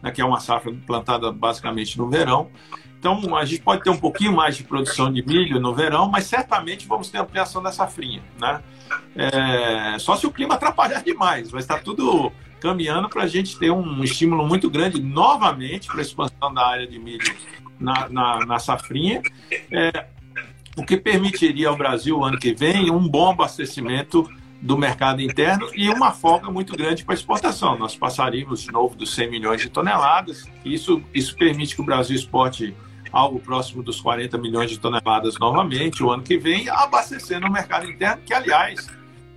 [0.01, 2.49] né, que é uma safra plantada basicamente no verão.
[2.99, 6.25] Então, a gente pode ter um pouquinho mais de produção de milho no verão, mas
[6.25, 8.21] certamente vamos ter ampliação da safrinha.
[8.39, 8.61] Né?
[9.15, 13.71] É, só se o clima atrapalhar demais, vai estar tudo caminhando para a gente ter
[13.71, 17.35] um estímulo muito grande novamente para a expansão da área de milho
[17.79, 19.23] na, na, na safrinha.
[19.71, 20.05] É,
[20.75, 24.29] o que permitiria ao Brasil, ano que vem, um bom abastecimento
[24.61, 27.77] do mercado interno e uma folga muito grande para exportação.
[27.77, 30.45] Nós passaríamos de novo dos 100 milhões de toneladas.
[30.63, 32.75] Isso, isso permite que o Brasil exporte
[33.11, 37.89] algo próximo dos 40 milhões de toneladas novamente o ano que vem, abastecendo o mercado
[37.89, 38.87] interno, que, aliás,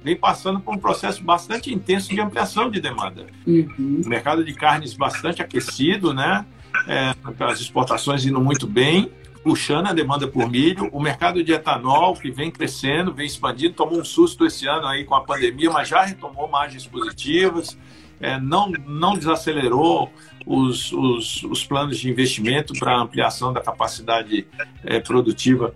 [0.04, 3.26] vem passando por um processo bastante intenso de ampliação de demanda.
[3.46, 4.02] Uhum.
[4.04, 6.44] O mercado de carnes bastante aquecido, né?
[6.86, 9.10] É, as exportações indo muito bem
[9.44, 10.88] puxando a demanda por milho.
[10.90, 15.04] O mercado de etanol, que vem crescendo, vem expandindo, tomou um susto esse ano aí
[15.04, 17.78] com a pandemia, mas já retomou margens positivas,
[18.18, 20.10] é, não, não desacelerou
[20.46, 24.46] os, os, os planos de investimento para ampliação da capacidade
[24.82, 25.74] é, produtiva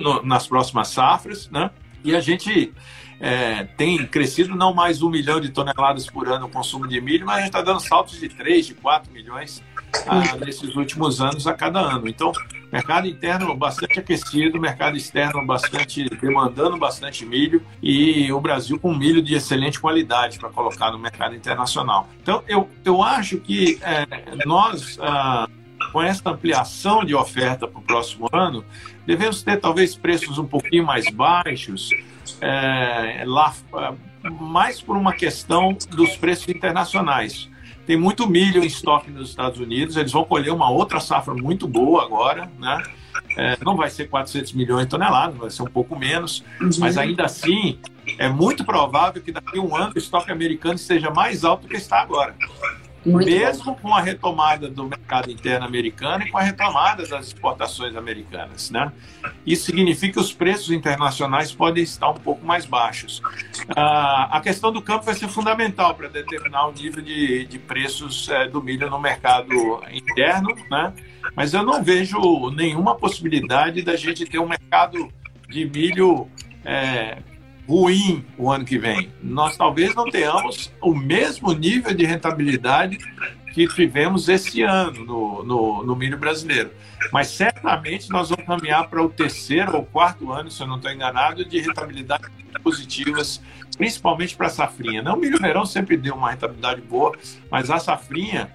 [0.00, 1.70] no, nas próximas safras, né?
[2.02, 2.72] E a gente
[3.20, 7.26] é, tem crescido não mais um milhão de toneladas por ano o consumo de milho,
[7.26, 9.62] mas a gente está dando saltos de 3, de 4 milhões
[10.06, 12.08] ah, nesses últimos anos a cada ano.
[12.08, 12.32] Então,
[12.72, 19.20] Mercado interno bastante aquecido, mercado externo bastante demandando bastante milho e o Brasil com milho
[19.20, 22.08] de excelente qualidade para colocar no mercado internacional.
[22.22, 24.06] Então, eu, eu acho que é,
[24.46, 25.48] nós, ah,
[25.92, 28.64] com essa ampliação de oferta para o próximo ano,
[29.04, 31.90] devemos ter talvez preços um pouquinho mais baixos,
[32.40, 33.52] é, lá,
[34.40, 37.49] mais por uma questão dos preços internacionais.
[37.90, 41.66] Tem muito milho em estoque nos Estados Unidos, eles vão colher uma outra safra muito
[41.66, 42.84] boa agora, né?
[43.36, 46.70] É, não vai ser 400 milhões de toneladas, vai ser um pouco menos, uhum.
[46.78, 47.80] mas ainda assim
[48.16, 51.68] é muito provável que daqui a um ano o estoque americano esteja mais alto do
[51.68, 52.36] que está agora.
[53.04, 53.74] Muito mesmo bom.
[53.76, 58.70] com a retomada do mercado interno americano e com a retomada das exportações americanas.
[58.70, 58.92] Né?
[59.46, 63.22] Isso significa que os preços internacionais podem estar um pouco mais baixos.
[63.74, 68.28] Ah, a questão do campo vai ser fundamental para determinar o nível de, de preços
[68.28, 69.54] é, do milho no mercado
[69.90, 70.92] interno, né?
[71.34, 75.08] mas eu não vejo nenhuma possibilidade da gente ter um mercado
[75.48, 76.28] de milho
[76.64, 77.18] é,
[77.68, 79.10] ruim o ano que vem.
[79.22, 82.98] Nós talvez não tenhamos o mesmo nível de rentabilidade
[83.52, 86.70] que tivemos esse ano no, no, no milho brasileiro.
[87.12, 90.90] Mas certamente nós vamos caminhar para o terceiro ou quarto ano, se eu não estou
[90.90, 92.28] enganado, de rentabilidades
[92.62, 93.42] positivas,
[93.76, 95.02] principalmente para a safrinha.
[95.02, 97.16] Não, o milho verão sempre deu uma rentabilidade boa,
[97.50, 98.50] mas a safrinha,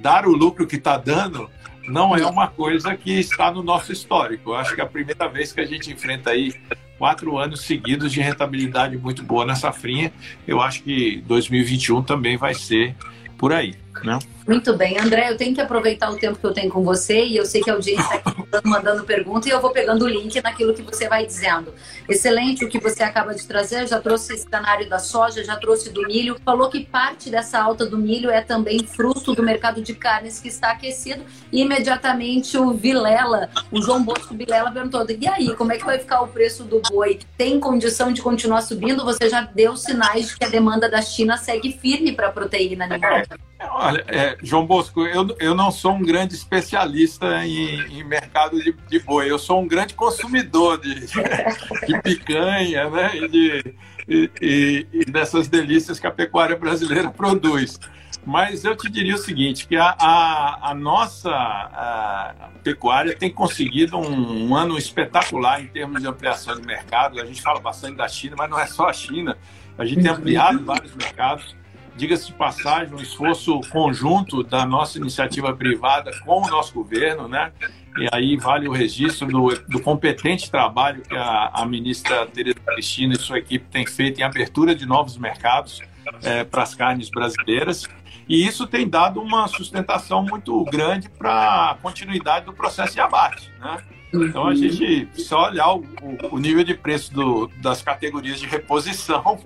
[0.00, 1.50] dar o lucro que está dando,
[1.88, 4.50] não é uma coisa que está no nosso histórico.
[4.50, 6.54] Eu acho que é a primeira vez que a gente enfrenta aí
[7.00, 10.12] quatro anos seguidos de rentabilidade muito boa na safrinha.
[10.46, 12.94] Eu acho que 2021 também vai ser
[13.38, 13.74] por aí.
[14.04, 14.18] Né?
[14.46, 17.36] Muito bem, André, eu tenho que aproveitar o tempo que eu tenho com você e
[17.36, 20.42] eu sei que a audiência está aqui mandando pergunta e eu vou pegando o link
[20.42, 21.72] naquilo que você vai dizendo.
[22.08, 25.90] Excelente o que você acaba de trazer, já trouxe esse cenário da soja, já trouxe
[25.90, 29.94] do milho, falou que parte dessa alta do milho é também fruto do mercado de
[29.94, 35.54] carnes que está aquecido e imediatamente o Vilela, o João Bosco Vilela perguntou, e aí,
[35.54, 37.20] como é que vai ficar o preço do boi?
[37.36, 39.04] Tem condição de continuar subindo?
[39.04, 42.86] Você já deu sinais de que a demanda da China segue firme para a proteína
[42.86, 43.22] animal?
[43.68, 48.74] Olha, é, João Bosco, eu, eu não sou um grande especialista em, em mercado de,
[48.88, 50.94] de, boi, eu sou um grande consumidor de,
[51.86, 53.16] de picanha, né?
[53.16, 53.74] E, de,
[54.08, 57.78] e, e, dessas delícias que a pecuária brasileira produz.
[58.24, 63.96] Mas eu te diria o seguinte, que a, a, a nossa a pecuária tem conseguido
[63.96, 67.20] um, um ano espetacular em termos de ampliação de mercado.
[67.20, 69.38] A gente fala bastante da China, mas não é só a China.
[69.78, 71.56] A gente tem ampliado vários mercados
[71.96, 77.52] diga-se de passagem, um esforço conjunto da nossa iniciativa privada com o nosso governo, né?
[77.98, 83.14] E aí vale o registro do, do competente trabalho que a, a, ministra Tereza Cristina
[83.14, 85.80] e sua equipe têm feito em abertura de novos mercados
[86.22, 87.88] é, para as carnes brasileiras.
[88.28, 93.50] E isso tem dado uma sustentação muito grande para a continuidade do processo de abate,
[93.58, 93.78] né?
[94.12, 95.84] Então a gente só olhar o,
[96.32, 99.38] o nível de preço do, das categorias de reposição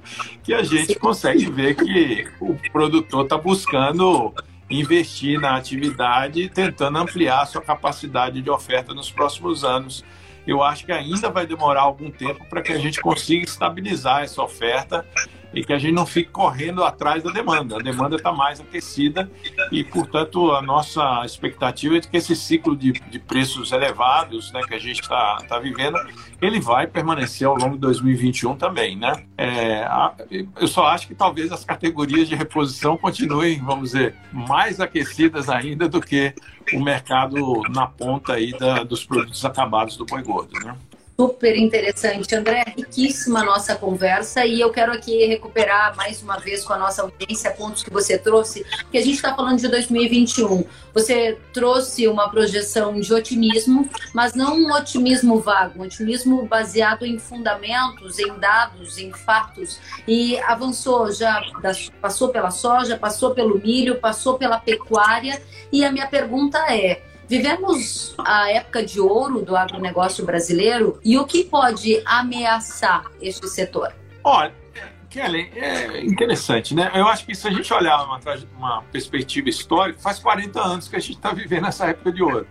[0.43, 4.33] que a gente consegue ver que o produtor está buscando
[4.71, 10.05] investir na atividade, tentando ampliar a sua capacidade de oferta nos próximos anos.
[10.47, 14.43] Eu acho que ainda vai demorar algum tempo para que a gente consiga estabilizar essa
[14.43, 15.07] oferta
[15.55, 17.77] e que a gente não fique correndo atrás da demanda.
[17.77, 19.31] A demanda está mais aquecida
[19.71, 24.61] e, portanto, a nossa expectativa é de que esse ciclo de, de preços elevados né,
[24.67, 25.99] que a gente está tá vivendo,
[26.41, 28.97] ele vai permanecer ao longo de 2021 também.
[28.97, 29.25] Né?
[29.37, 34.81] É, a, eu só acho que talvez as categorias de reposição continuem, vamos dizer, mais
[34.81, 36.35] aquecidas ainda do que
[36.73, 40.53] o mercado na ponta aí da, dos produtos acabados do boi gordo.
[40.65, 40.75] Né?
[41.17, 42.65] Super interessante, André.
[42.77, 47.03] Riquíssima a nossa conversa e eu quero aqui recuperar mais uma vez com a nossa
[47.03, 50.65] audiência pontos que você trouxe, porque a gente está falando de 2021.
[50.93, 57.17] Você trouxe uma projeção de otimismo, mas não um otimismo vago, um otimismo baseado em
[57.17, 61.41] fundamentos, em dados, em fatos e avançou já,
[62.01, 68.15] passou pela soja, passou pelo milho, passou pela pecuária e a minha pergunta é Vivemos
[68.19, 73.95] a época de ouro do agronegócio brasileiro e o que pode ameaçar este setor?
[74.23, 74.53] Olha,
[75.09, 76.91] Kelly, é interessante, né?
[76.95, 78.21] Eu acho que se a gente olhar uma,
[78.57, 82.47] uma perspectiva histórica, faz 40 anos que a gente está vivendo essa época de ouro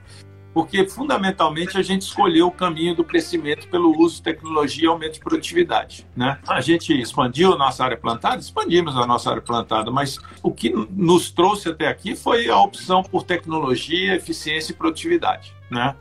[0.53, 5.13] porque fundamentalmente a gente escolheu o caminho do crescimento pelo uso de tecnologia e aumento
[5.13, 6.06] de produtividade.
[6.15, 6.37] Né?
[6.47, 10.69] A gente expandiu a nossa área plantada, expandimos a nossa área plantada, mas o que
[10.91, 15.54] nos trouxe até aqui foi a opção por tecnologia, eficiência e produtividade.
[15.69, 15.95] Né?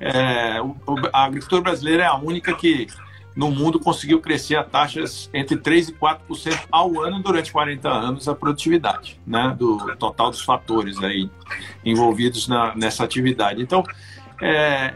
[0.00, 0.58] É,
[1.12, 2.88] a agricultura brasileira é a única que
[3.34, 8.28] no mundo conseguiu crescer a taxas entre 3% e 4% ao ano durante 40 anos
[8.28, 11.28] a produtividade, né, do total dos fatores aí
[11.84, 13.60] envolvidos na, nessa atividade.
[13.60, 13.82] Então,
[14.40, 14.94] é,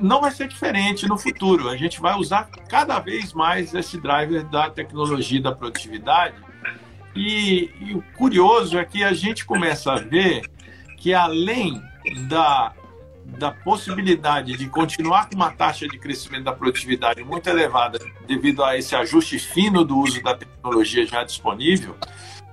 [0.00, 1.68] não vai ser diferente no futuro.
[1.68, 6.34] A gente vai usar cada vez mais esse driver da tecnologia da produtividade.
[7.14, 10.42] E, e o curioso é que a gente começa a ver
[10.96, 11.80] que além
[12.28, 12.72] da,
[13.38, 18.76] da possibilidade de continuar com uma taxa de crescimento da produtividade muito elevada devido a
[18.76, 21.96] esse ajuste fino do uso da tecnologia já disponível,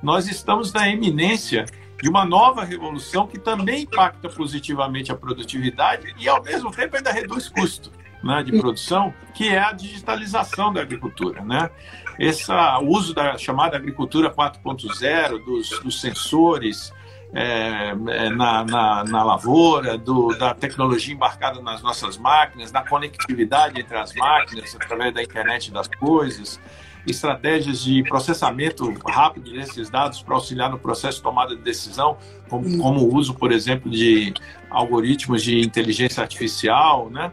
[0.02, 1.66] nós estamos na eminência
[2.02, 7.12] de uma nova revolução que também impacta positivamente a produtividade e, ao mesmo tempo, ainda
[7.12, 11.42] reduz custo né, de produção, que é a digitalização da agricultura.
[11.44, 11.70] Né?
[12.20, 12.52] Esse
[12.84, 16.94] uso da chamada agricultura 4.0, dos, dos sensores,
[17.34, 23.82] é, é, na, na, na, lavoura, do, da tecnologia embarcada nas nossas máquinas, da conectividade
[23.82, 26.60] entre as máquinas através da internet das coisas,
[27.08, 32.18] estratégias de processamento rápido desses dados para auxiliar no processo de tomada de decisão,
[32.48, 34.34] como, como o uso, por exemplo, de
[34.70, 37.32] algoritmos de inteligência artificial, né?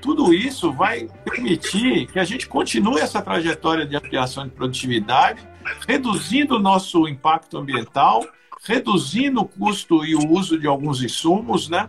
[0.00, 5.46] Tudo isso vai permitir que a gente continue essa trajetória de ampliação de produtividade,
[5.86, 8.26] reduzindo o nosso impacto ambiental,
[8.64, 11.88] reduzindo o custo e o uso de alguns insumos, né?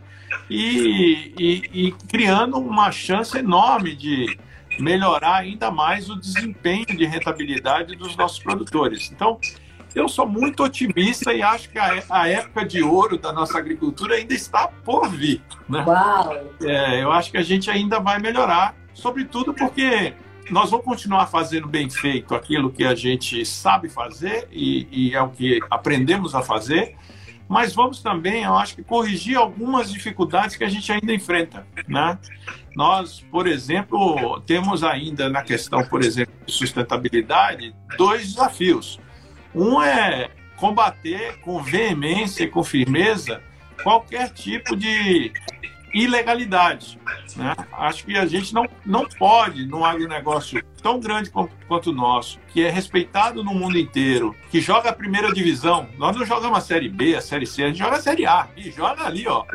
[0.49, 4.37] E, e, e criando uma chance enorme de
[4.79, 9.11] melhorar ainda mais o desempenho de rentabilidade dos nossos produtores.
[9.11, 9.39] Então,
[9.93, 14.15] eu sou muito otimista e acho que a, a época de ouro da nossa agricultura
[14.15, 15.41] ainda está por vir.
[15.69, 15.83] Né?
[15.85, 16.43] Uau!
[16.63, 20.13] É, eu acho que a gente ainda vai melhorar, sobretudo porque
[20.49, 25.21] nós vamos continuar fazendo bem feito aquilo que a gente sabe fazer e, e é
[25.21, 26.95] o que aprendemos a fazer,
[27.47, 32.17] mas vamos também, eu acho que corrigir algumas dificuldades que a gente ainda enfrenta, né?
[32.75, 38.99] Nós, por exemplo, temos ainda na questão, por exemplo, de sustentabilidade, dois desafios.
[39.53, 43.41] Um é combater com veemência e com firmeza
[43.83, 45.31] qualquer tipo de
[45.93, 46.99] ilegalidade.
[47.35, 47.55] Né?
[47.73, 52.61] Acho que a gente não, não pode, num agronegócio tão grande quanto o nosso, que
[52.63, 56.89] é respeitado no mundo inteiro, que joga a primeira divisão, nós não jogamos a Série
[56.89, 59.45] B, a Série C, a gente joga a Série A, e joga ali, ó.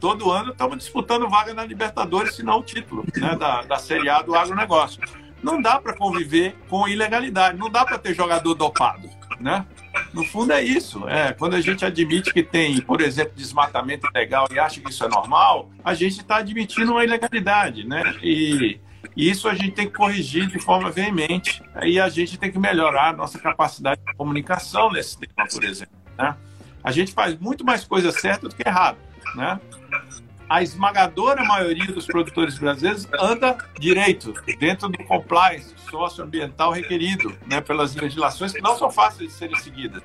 [0.00, 4.08] Todo ano estamos disputando vaga na Libertadores, se não o título né, da, da Série
[4.08, 5.02] A do agronegócio.
[5.42, 9.08] Não dá para conviver com ilegalidade, não dá para ter jogador dopado,
[9.40, 9.66] né?
[10.12, 11.08] No fundo é isso.
[11.08, 15.04] É, quando a gente admite que tem, por exemplo, desmatamento ilegal e acha que isso
[15.04, 18.02] é normal, a gente está admitindo uma ilegalidade, né?
[18.22, 18.80] E
[19.16, 21.62] isso a gente tem que corrigir de forma veemente.
[21.82, 25.96] E a gente tem que melhorar a nossa capacidade de comunicação nesse tema, por exemplo.
[26.16, 26.36] Né?
[26.82, 28.98] A gente faz muito mais coisa certa do que errado,
[29.34, 29.60] né?
[30.48, 37.94] A esmagadora maioria dos produtores brasileiros anda direito, dentro do compliance socioambiental requerido né, pelas
[37.94, 40.02] legislações que não são fáceis de serem seguidas.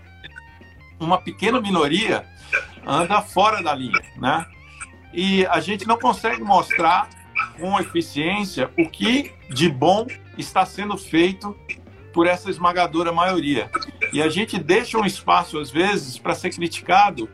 [1.00, 2.26] Uma pequena minoria
[2.86, 4.02] anda fora da linha.
[4.18, 4.46] Né?
[5.14, 7.10] E a gente não consegue mostrar
[7.60, 11.58] com eficiência o que de bom está sendo feito
[12.14, 13.70] por essa esmagadora maioria.
[14.12, 17.28] E a gente deixa um espaço, às vezes, para ser criticado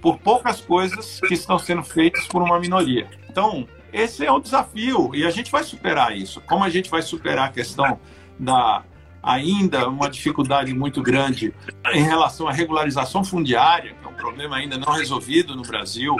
[0.00, 3.08] por poucas coisas que estão sendo feitas por uma minoria.
[3.28, 6.40] Então, esse é um desafio e a gente vai superar isso.
[6.42, 7.98] Como a gente vai superar a questão
[8.38, 8.84] da
[9.22, 11.52] ainda uma dificuldade muito grande
[11.92, 16.14] em relação à regularização fundiária, que é um problema ainda não resolvido no Brasil.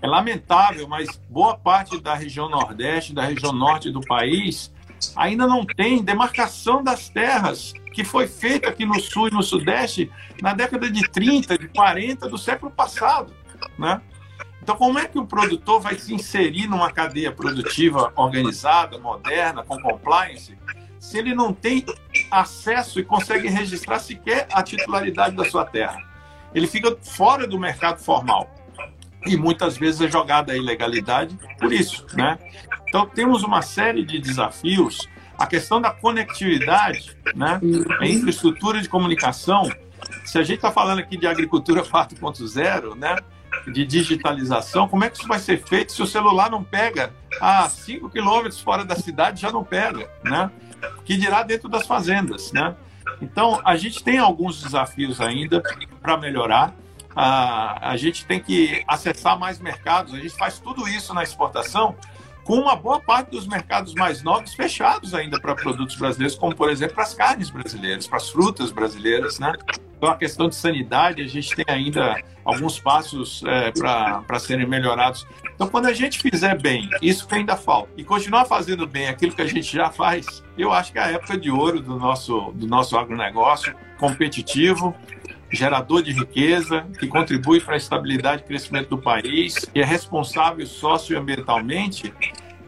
[0.00, 4.72] É lamentável, mas boa parte da região Nordeste, da região Norte do país,
[5.16, 10.10] ainda não tem demarcação das terras que foi feita aqui no Sul e no Sudeste
[10.40, 13.32] na década de 30, de 40 do século passado,
[13.78, 14.00] né?
[14.62, 19.80] Então, como é que o produtor vai se inserir numa cadeia produtiva organizada, moderna, com
[19.80, 20.56] compliance,
[20.98, 21.84] se ele não tem
[22.30, 25.98] acesso e consegue registrar sequer a titularidade da sua terra?
[26.54, 28.48] Ele fica fora do mercado formal
[29.26, 32.38] e muitas vezes é jogada a ilegalidade por isso, né?
[32.90, 35.08] Então temos uma série de desafios.
[35.38, 37.60] A questão da conectividade, né?
[38.02, 39.70] Infraestrutura de comunicação.
[40.24, 43.16] Se a gente está falando aqui de agricultura 4.0, né?
[43.72, 47.68] De digitalização, como é que isso vai ser feito se o celular não pega a
[47.68, 50.50] 5 quilômetros fora da cidade já não pega, né?
[51.04, 52.74] Que dirá dentro das fazendas, né?
[53.22, 55.62] Então, a gente tem alguns desafios ainda
[56.02, 56.74] para melhorar
[57.14, 60.14] a gente tem que acessar mais mercados.
[60.14, 61.96] A gente faz tudo isso na exportação
[62.50, 66.68] com uma boa parte dos mercados mais novos fechados ainda para produtos brasileiros, como por
[66.68, 69.52] exemplo para as carnes brasileiras, para as frutas brasileiras, né?
[69.96, 75.24] Então a questão de sanidade a gente tem ainda alguns passos é, para serem melhorados.
[75.54, 79.32] Então quando a gente fizer bem isso que ainda falta e continuar fazendo bem aquilo
[79.32, 82.50] que a gente já faz, eu acho que é a época de ouro do nosso
[82.56, 84.92] do nosso agronegócio competitivo
[85.52, 90.64] gerador de riqueza, que contribui para a estabilidade e crescimento do país, que é responsável
[90.66, 92.14] socioambientalmente,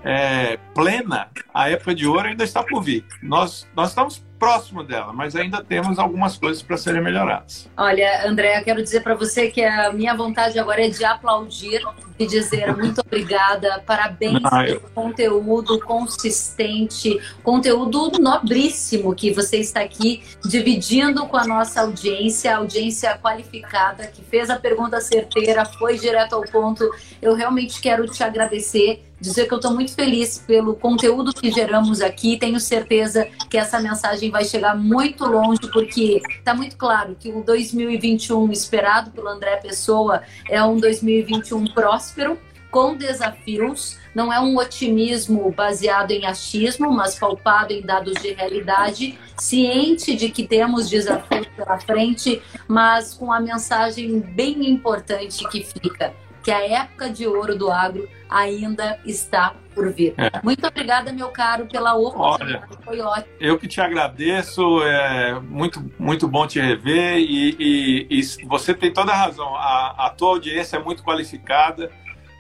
[0.04, 3.04] é, plena, a época de ouro ainda está por vir.
[3.22, 7.70] Nós, nós estamos próximo dela, mas ainda temos algumas coisas para serem melhoradas.
[7.76, 11.80] Olha, André, quero dizer para você que a minha vontade agora é de aplaudir
[12.18, 14.80] e dizer muito obrigada, parabéns ah, eu...
[14.80, 23.16] pelo conteúdo consistente, conteúdo nobríssimo que você está aqui dividindo com a nossa audiência, audiência
[23.18, 26.90] qualificada, que fez a pergunta certeira, foi direto ao ponto.
[27.20, 32.00] Eu realmente quero te agradecer dizer que eu estou muito feliz pelo conteúdo que geramos
[32.00, 32.36] aqui.
[32.36, 37.44] Tenho certeza que essa mensagem vai chegar muito longe, porque está muito claro que o
[37.44, 42.38] 2021 esperado pelo André Pessoa é um 2021 próspero,
[42.70, 43.98] com desafios.
[44.14, 50.30] Não é um otimismo baseado em achismo, mas palpado em dados de realidade, ciente de
[50.30, 56.66] que temos desafios pela frente, mas com a mensagem bem importante que fica que a
[56.66, 60.14] época de ouro do agro ainda está por vir.
[60.16, 60.30] É.
[60.42, 62.64] Muito obrigada, meu caro, pela oportunidade.
[62.68, 63.34] Olha, Foi ótimo.
[63.40, 68.92] Eu que te agradeço, é muito, muito bom te rever e, e, e você tem
[68.92, 69.54] toda a razão.
[69.54, 71.90] A, a tua audiência é muito qualificada.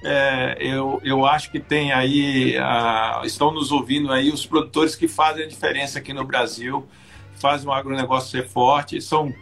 [0.04, 5.06] É, eu, eu acho que tem aí, a, estão nos ouvindo aí os produtores que
[5.06, 6.88] fazem a diferença aqui no Brasil,
[7.36, 9.32] fazem o agronegócio ser forte, são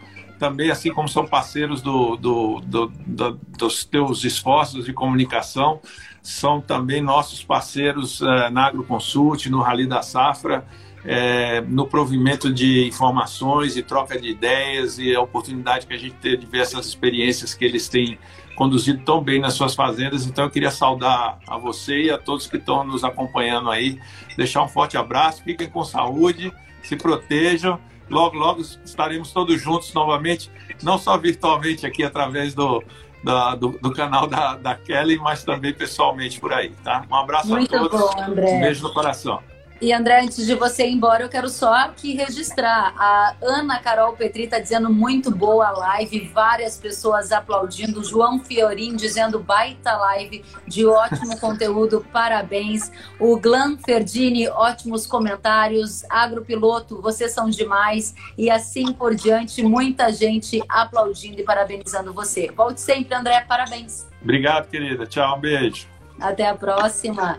[0.41, 5.81] também, assim como são parceiros do, do, do, do dos teus esforços de comunicação,
[6.23, 10.67] são também nossos parceiros uh, na AgroConsult, no Rally da Safra,
[11.05, 16.15] é, no provimento de informações e troca de ideias e a oportunidade que a gente
[16.17, 18.19] tem de ver essas experiências que eles têm
[18.55, 20.27] conduzido tão bem nas suas fazendas.
[20.27, 23.99] Então eu queria saudar a você e a todos que estão nos acompanhando aí,
[24.39, 26.51] deixar um forte abraço, fiquem com saúde,
[26.83, 27.79] se protejam
[28.11, 30.51] Logo, logo estaremos todos juntos novamente,
[30.83, 32.83] não só virtualmente aqui através do,
[33.23, 37.07] da, do, do, canal da, da Kelly, mas também pessoalmente por aí, tá?
[37.11, 38.01] Um abraço Muito a todos.
[38.01, 38.57] Bom, André.
[38.57, 39.41] Um beijo no coração.
[39.81, 42.93] E André, antes de você ir embora, eu quero só aqui registrar.
[42.99, 48.05] A Ana Carol Petri está dizendo muito boa a live, várias pessoas aplaudindo.
[48.05, 52.93] João Fiorin dizendo baita live, de ótimo conteúdo, parabéns.
[53.19, 56.05] O Glan Ferdini, ótimos comentários.
[56.11, 58.15] Agropiloto, vocês são demais.
[58.37, 62.51] E assim por diante, muita gente aplaudindo e parabenizando você.
[62.55, 64.07] Volte sempre, André, parabéns.
[64.23, 65.07] Obrigado, querida.
[65.07, 65.89] Tchau, um beijo.
[66.21, 67.39] Até a próxima.